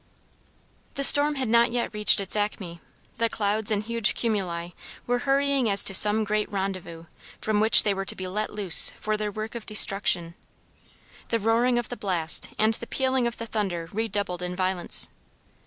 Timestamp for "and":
12.57-12.73